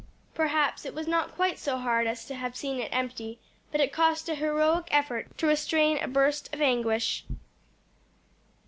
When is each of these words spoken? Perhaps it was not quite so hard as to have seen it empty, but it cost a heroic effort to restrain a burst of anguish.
Perhaps 0.33 0.83
it 0.83 0.95
was 0.95 1.07
not 1.07 1.35
quite 1.35 1.59
so 1.59 1.77
hard 1.77 2.07
as 2.07 2.25
to 2.25 2.33
have 2.33 2.55
seen 2.55 2.79
it 2.79 2.89
empty, 2.91 3.37
but 3.71 3.79
it 3.79 3.93
cost 3.93 4.27
a 4.29 4.33
heroic 4.33 4.87
effort 4.89 5.27
to 5.37 5.45
restrain 5.45 5.99
a 5.99 6.07
burst 6.07 6.51
of 6.55 6.59
anguish. 6.59 7.23